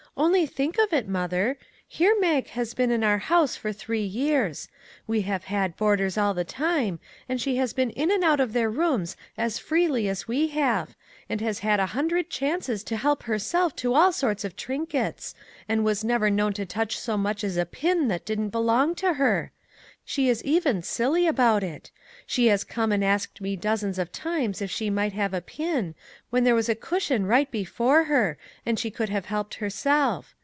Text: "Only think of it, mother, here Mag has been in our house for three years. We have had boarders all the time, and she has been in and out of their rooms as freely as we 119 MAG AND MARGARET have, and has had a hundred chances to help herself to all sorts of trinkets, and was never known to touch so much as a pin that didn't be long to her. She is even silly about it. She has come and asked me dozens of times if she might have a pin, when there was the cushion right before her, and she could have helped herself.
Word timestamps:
"Only 0.21 0.45
think 0.45 0.77
of 0.77 0.91
it, 0.91 1.07
mother, 1.07 1.57
here 1.87 2.13
Mag 2.19 2.47
has 2.49 2.73
been 2.73 2.91
in 2.91 3.01
our 3.01 3.17
house 3.19 3.55
for 3.55 3.71
three 3.71 4.03
years. 4.03 4.67
We 5.07 5.21
have 5.21 5.45
had 5.45 5.77
boarders 5.77 6.17
all 6.17 6.33
the 6.33 6.43
time, 6.43 6.99
and 7.29 7.39
she 7.39 7.55
has 7.55 7.71
been 7.71 7.91
in 7.91 8.11
and 8.11 8.21
out 8.21 8.41
of 8.41 8.51
their 8.51 8.69
rooms 8.69 9.15
as 9.37 9.57
freely 9.57 10.09
as 10.09 10.27
we 10.27 10.47
119 10.47 10.53
MAG 10.53 10.67
AND 10.67 10.69
MARGARET 10.69 10.99
have, 10.99 10.99
and 11.39 11.41
has 11.41 11.59
had 11.59 11.79
a 11.79 11.93
hundred 11.97 12.29
chances 12.29 12.83
to 12.83 12.97
help 12.97 13.23
herself 13.23 13.73
to 13.77 13.93
all 13.93 14.11
sorts 14.11 14.43
of 14.43 14.57
trinkets, 14.57 15.33
and 15.69 15.85
was 15.85 16.03
never 16.03 16.29
known 16.29 16.51
to 16.53 16.65
touch 16.65 16.99
so 16.99 17.15
much 17.15 17.41
as 17.41 17.55
a 17.55 17.65
pin 17.65 18.09
that 18.09 18.25
didn't 18.25 18.49
be 18.49 18.59
long 18.59 18.93
to 18.95 19.13
her. 19.13 19.53
She 20.03 20.27
is 20.29 20.43
even 20.43 20.81
silly 20.81 21.25
about 21.27 21.63
it. 21.63 21.91
She 22.25 22.47
has 22.47 22.63
come 22.63 22.91
and 22.91 23.05
asked 23.05 23.39
me 23.39 23.55
dozens 23.55 23.99
of 23.99 24.11
times 24.11 24.59
if 24.61 24.71
she 24.71 24.89
might 24.89 25.13
have 25.13 25.33
a 25.33 25.41
pin, 25.41 25.93
when 26.31 26.43
there 26.43 26.55
was 26.55 26.67
the 26.67 26.75
cushion 26.75 27.27
right 27.27 27.49
before 27.49 28.05
her, 28.05 28.37
and 28.65 28.79
she 28.79 28.89
could 28.91 29.09
have 29.09 29.25
helped 29.27 29.55
herself. 29.55 30.35